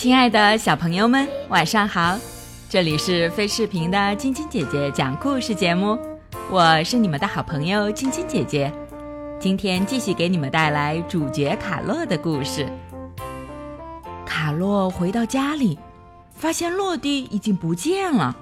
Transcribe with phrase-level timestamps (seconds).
[0.00, 2.16] 亲爱的小朋友们，晚上好！
[2.70, 5.98] 这里是飞视频的晶晶姐姐讲故事节目，
[6.50, 8.72] 我是你们的好朋友晶晶姐姐。
[9.38, 12.66] 今天继续给你们带来主角卡洛的故事。
[14.24, 15.78] 卡洛回到家里，
[16.34, 18.34] 发现洛蒂已经不见了。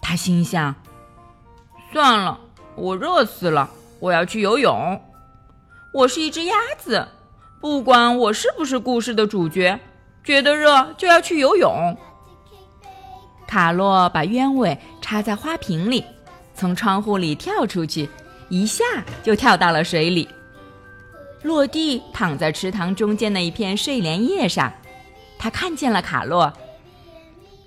[0.00, 0.74] 他心想：
[1.92, 2.40] 算了，
[2.74, 5.00] 我热死了，我要去游泳。
[5.94, 7.06] 我是一只鸭子，
[7.60, 9.78] 不管我是不是故事的主角，
[10.24, 11.96] 觉得热就要去游泳。
[13.46, 16.04] 卡洛把鸢尾插在花瓶里，
[16.54, 18.08] 从窗户里跳出去，
[18.48, 18.84] 一下
[19.22, 20.28] 就跳到了水里。
[21.42, 24.72] 落地躺在池塘中间的一片睡莲叶上，
[25.38, 26.52] 他看见了卡洛。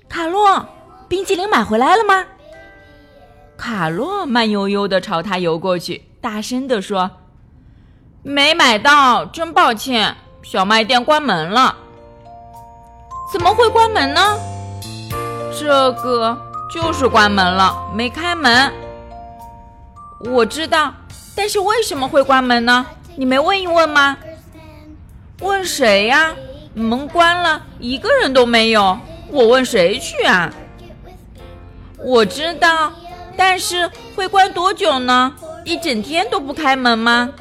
[0.08, 0.66] 卡洛，
[1.10, 2.26] 冰激凌买回来了吗？
[3.58, 7.12] 卡洛慢悠悠地朝他游过去，大声地说
[8.24, 11.78] ：“没买到，真抱歉，小卖店关门了。”
[13.32, 14.38] 怎么会关门呢？
[15.58, 16.38] 这个
[16.72, 18.72] 就是关门了，没开门。
[20.32, 20.94] 我知道，
[21.36, 22.86] 但是为什么会关门呢？
[23.16, 24.18] 你没问一问吗？
[25.42, 26.34] 问谁呀？
[26.74, 28.98] 门关了，一个人都没有。
[29.30, 30.54] 我问谁去啊？
[31.98, 32.92] 我知道，
[33.36, 35.34] 但是会关多久呢？
[35.64, 37.32] 一整天都不开门吗？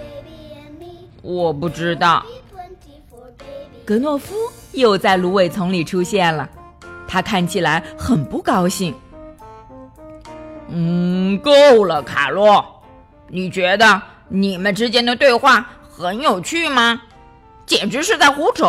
[1.23, 2.25] 我不知道。
[3.85, 4.35] 格诺夫
[4.75, 6.49] 又在芦苇丛里出现了。
[7.07, 8.95] 他看起来很不高兴。
[10.69, 12.65] 嗯，够了，卡洛。
[13.29, 17.01] 你觉得你们之间的对话很有趣吗？
[17.67, 18.67] 简直是在胡扯！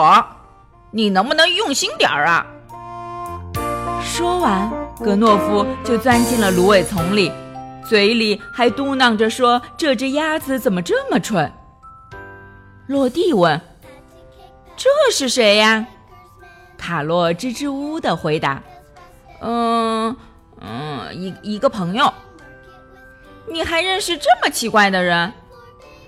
[0.92, 2.46] 你能不能用心点儿啊？
[4.02, 4.72] 说完，
[5.04, 7.32] 格诺夫就钻进了芦苇丛里，
[7.88, 11.52] 嘴里还嘟囔着说：“这只鸭子怎么这么蠢？”
[12.88, 13.60] 落地问
[14.78, 15.86] ：“这是谁呀？”
[16.78, 18.62] 卡洛支支吾吾的回答
[19.42, 20.16] ：“嗯
[20.62, 22.14] 嗯，一一个朋友。
[23.48, 25.32] 你还认识这么奇怪的人？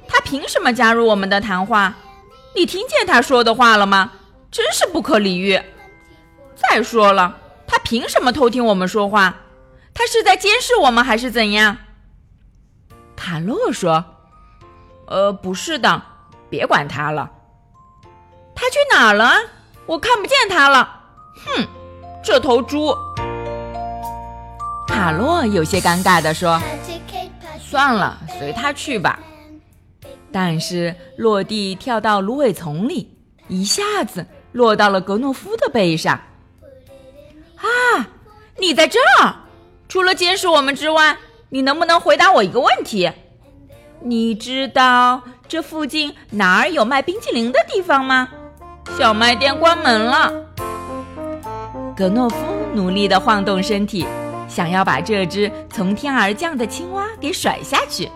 [0.07, 1.93] 他凭什么加入我们的谈话？
[2.55, 4.11] 你听见他说的话了吗？
[4.49, 5.61] 真是不可理喻！
[6.55, 9.35] 再说了，他凭什么偷听我们说话？
[9.93, 11.77] 他是在监视我们还是怎样？”
[13.15, 14.05] 卡洛说
[15.07, 16.01] ：“呃，不是的，
[16.49, 17.31] 别管他了。
[18.55, 19.31] 他去哪儿了？”
[19.87, 20.99] 我看不见他了，
[21.45, 21.65] 哼，
[22.21, 22.93] 这头猪！
[24.85, 26.61] 卡洛有些尴尬地说
[27.57, 29.17] ：“算了，随他去吧。”
[30.29, 33.15] 但是落地跳到芦苇丛里，
[33.47, 36.19] 一下子落到了格诺夫的背上。
[37.55, 38.09] 啊，
[38.57, 39.35] 你在这儿！
[39.87, 43.09] 除了监视我们之外，你能不能回答我一个问题？
[44.01, 48.27] 你知道这附近哪儿有卖冰淇淋的地方吗？
[48.95, 50.31] 小卖店关门了。
[51.95, 52.37] 格诺夫
[52.73, 54.05] 努力地晃动身体，
[54.47, 58.07] 想要把这只从天而降的青蛙给甩下去。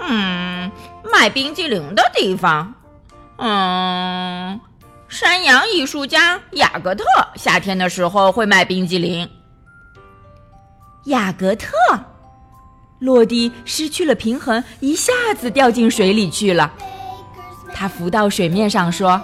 [0.00, 0.70] 嗯，
[1.04, 2.74] 卖冰激凌的地方。
[3.38, 4.60] 嗯，
[5.08, 7.04] 山羊艺术家雅各特
[7.36, 9.28] 夏天的时候会卖冰激凌。
[11.04, 11.68] 雅各特，
[12.98, 16.72] 落地失去了平衡，一下子掉进水里去了。
[17.74, 19.20] 他浮到水面上说：“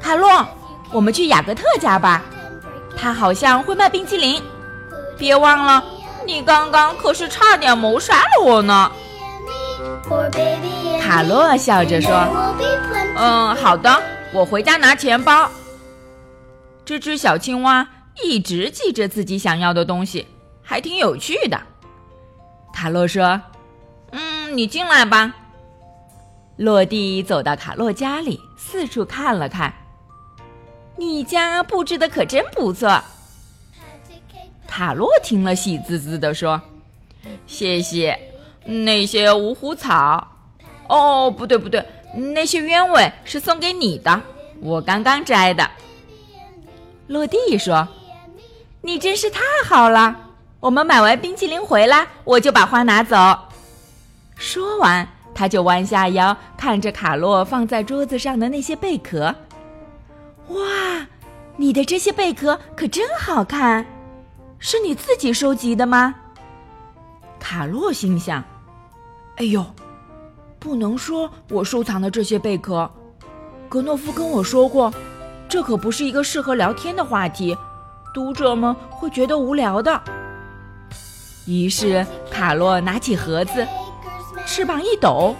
[0.00, 0.46] 卡洛，
[0.90, 2.22] 我们去雅各特家吧，
[2.96, 4.42] 他好像会卖冰淇淋。
[5.16, 5.84] 别忘了，
[6.26, 8.90] 你刚刚可是差点谋杀了我呢。”
[11.00, 12.10] 卡洛笑着说
[13.16, 14.02] ：“嗯，好的，
[14.32, 15.48] 我回家拿钱包。”
[16.84, 17.86] 这只小青蛙
[18.24, 20.26] 一直记着自己想要的东西，
[20.62, 21.60] 还挺有趣的。
[22.74, 23.40] 卡洛说
[24.10, 25.32] ：“嗯，你进来吧。”
[26.56, 29.72] 落地走到卡洛家里，四处看了看。
[30.96, 33.02] 你家布置的可真不错。
[34.68, 36.60] 卡洛听了，喜滋滋地说
[37.46, 38.18] ：“谢谢。
[38.64, 40.28] 那些五虎草……
[40.88, 41.84] 哦，不对不对，
[42.14, 44.20] 那些鸢尾是送给你的，
[44.60, 45.68] 我刚刚摘的。”
[47.08, 47.88] 落地说
[48.82, 50.30] ：“你真是太好了。
[50.60, 53.16] 我们买完冰淇淋回来，我就把花拿走。”
[54.36, 55.08] 说完。
[55.34, 59.34] 他就弯下腰，看着卡洛放在桌子上的那些贝壳。
[60.48, 61.06] 哇，
[61.56, 63.86] 你的这些贝壳可真好看，
[64.58, 66.14] 是你自己收集的吗？
[67.38, 68.42] 卡洛心想
[69.38, 69.64] ：“哎呦，
[70.58, 72.90] 不能说我收藏的这些贝壳，
[73.68, 74.92] 格诺夫跟我说过，
[75.48, 77.56] 这可不是一个适合聊天的话题，
[78.14, 80.00] 读者们会觉得无聊的。
[81.46, 83.66] 于是卡洛拿起盒子，
[84.54, 85.34] 翅膀一抖，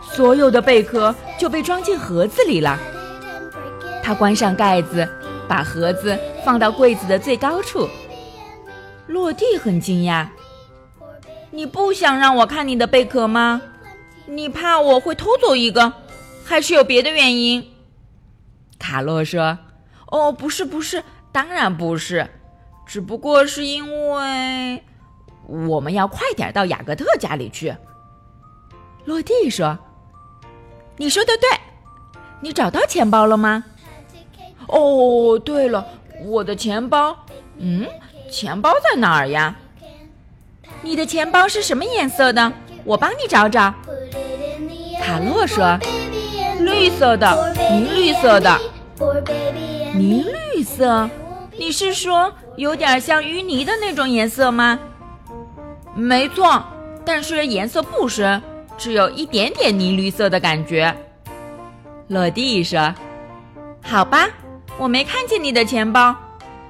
[0.00, 2.78] 所有的贝壳就被装进盒子里了。
[4.02, 5.06] 他关上盖子，
[5.46, 7.86] 把盒子放到柜子的最高处。
[9.08, 10.26] 落地很惊讶
[11.52, 13.60] ：“你不想让我看你的贝壳吗？
[14.24, 15.92] 你怕我会偷走一个，
[16.42, 17.70] 还是有别的原因？”
[18.80, 19.58] 卡洛说
[20.10, 22.26] ：“哦，不是，不是，当然不是，
[22.86, 24.82] 只不过是因为……”
[25.46, 27.76] 我们要快点到雅各特家里去。
[29.06, 29.78] 落地说
[30.98, 31.48] ：“你说的对，
[32.40, 33.64] 你找到钱包了吗？”
[34.68, 35.86] 哦，对了，
[36.24, 37.16] 我的钱包，
[37.58, 37.86] 嗯，
[38.30, 39.56] 钱包在哪儿呀？
[40.82, 42.52] 你的钱包是什么颜色的？
[42.84, 43.72] 我帮你找找。
[45.02, 45.78] 卡洛说
[46.58, 48.58] ：“绿色的，泥绿色的，
[49.94, 50.24] 泥
[50.54, 51.08] 绿色。
[51.58, 54.78] 你是说有点像淤泥的那种颜色吗？”
[55.94, 56.62] 没错，
[57.04, 58.42] 但是颜色不深，
[58.76, 60.94] 只有一点点泥绿色的感觉。
[62.08, 62.94] 落地说
[63.82, 64.28] ：“好吧，
[64.78, 66.14] 我没看见你的钱包，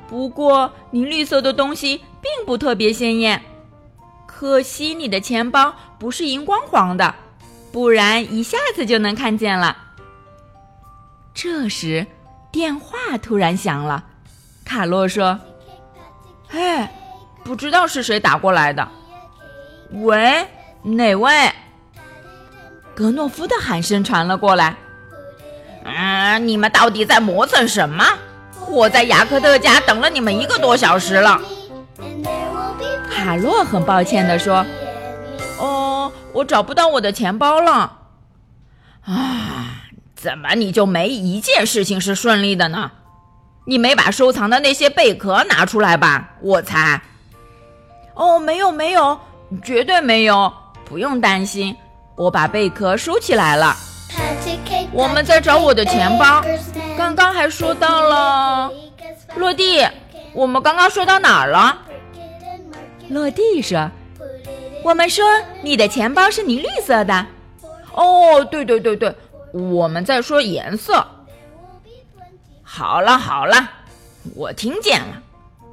[0.09, 3.43] 不过泥绿色的东西并不特别鲜艳。
[4.27, 7.15] 可惜你的钱包不是荧光黄的，
[7.73, 9.77] 不然一下子就能看见了。”
[11.35, 12.07] 这时，
[12.51, 14.05] 电话突然响了。
[14.65, 15.39] 卡洛说
[16.51, 16.91] ：“哎，
[17.45, 18.89] 不知道是谁打过来的。”
[19.93, 20.47] 喂，
[20.83, 21.31] 哪位？
[22.97, 24.75] 格诺夫的喊声传了过来。
[25.85, 28.03] 嗯，你们到底在磨蹭什么？
[28.69, 31.39] 我在雅克特家等了你们一个多小时了。
[33.11, 34.65] 卡洛很抱歉地说
[35.61, 37.99] ：“哦，我找不到我的钱包了。”
[39.05, 39.83] 啊，
[40.17, 42.91] 怎么你就没一件事情是顺利的呢？
[43.67, 46.31] 你没把收藏的那些贝壳拿出来吧？
[46.41, 47.03] 我猜。
[48.15, 49.21] 哦，没有，没有。
[49.63, 50.53] 绝对没有，
[50.85, 51.77] 不用担心，
[52.17, 53.77] 我把贝壳收起来了。
[54.93, 56.43] 我们在找我的钱包，
[56.97, 58.73] 刚刚还说到了
[59.37, 59.87] 落地。
[60.33, 61.79] 我们刚刚说到哪儿了？
[63.09, 63.91] 落地说
[64.83, 65.25] ：“我们说
[65.63, 67.27] 你的钱包是泥绿色的。”
[67.93, 69.15] 哦，对对对对，
[69.53, 71.07] 我们在说颜色。
[72.63, 73.71] 好了好了，
[74.35, 75.23] 我听见了，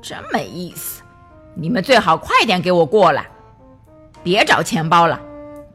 [0.02, 1.02] 真没意思。
[1.56, 3.26] 你们最好快点给我过来。
[4.24, 5.20] 别找钱包了，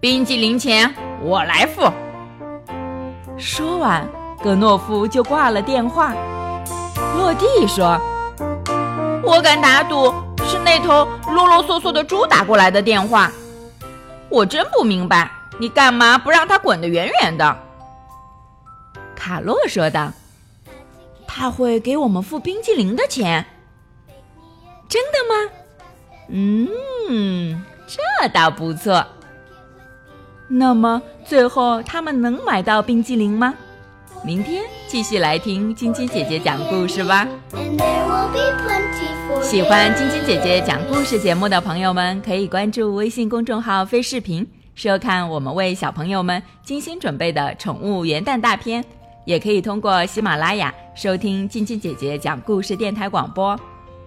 [0.00, 1.82] 冰激凌钱我来付。
[3.36, 4.08] 说完，
[4.40, 6.14] 格诺夫就挂了电话。
[7.16, 8.00] 落地说
[9.24, 10.14] ：“我敢打赌
[10.44, 13.32] 是那头啰啰嗦嗦的猪打过来的电话。
[14.28, 15.28] 我真不明白，
[15.58, 17.56] 你干嘛不让它滚得远远的？”
[19.16, 20.12] 卡洛说道
[21.26, 23.44] ：“他会给我们付冰激凌的钱。
[24.88, 25.50] 真的吗？
[26.28, 29.04] 嗯。”这倒不错。
[30.48, 33.54] 那么最后他们能买到冰激凌吗？
[34.24, 37.28] 明天继续来听晶晶姐姐讲故事吧。
[39.42, 48.84] 喜欢晶晶姐姐讲故事节目的朋友们，可以关注微信公众号“飞视频”，收看我们为小朋友们精心准备的宠物元旦大片。
[49.24, 53.58] 也可以通过喜马拉雅收听晶晶姐姐讲故事电台广播。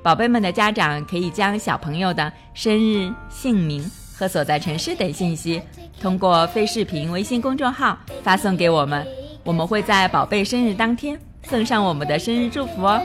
[0.02, 3.90] 宝贝们的家长可以将小朋友的生日、姓名
[4.22, 5.60] 和所在城市等信息，
[6.00, 9.04] 通过非视频微信公众号发送给我们，
[9.44, 13.02] 我们会在宝贝生日当天送上我们的生日祝福哦。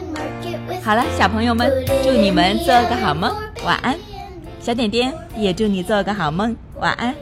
[0.85, 1.73] 好了，小朋友们，
[2.05, 3.97] 祝你们做个好梦，晚安。
[4.61, 7.15] 小点点也祝你做个好梦，晚安。